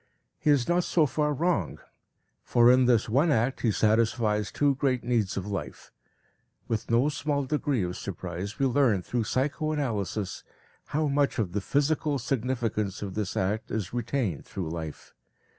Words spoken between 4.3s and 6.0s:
two great needs of life.